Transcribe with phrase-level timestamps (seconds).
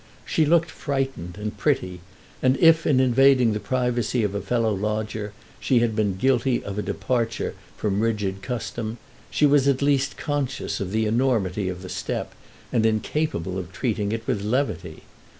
[0.25, 2.01] She looked frightened and pretty,
[2.41, 6.79] and if, in invading the privacy of a fellow lodger, she had been guilty of
[6.79, 8.97] a departure from rigid custom,
[9.29, 12.33] she was at least conscious of the enormity of the step
[12.73, 15.03] and incapable of treating it with levity.